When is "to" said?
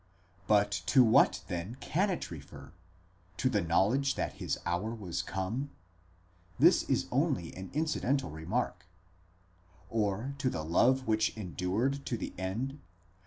0.87-1.03, 3.37-3.49, 10.39-10.49, 12.07-12.17